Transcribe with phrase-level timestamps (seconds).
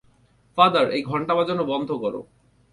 [0.57, 2.21] Father, এই ঘন্টা বাজানো বন্ধ করো!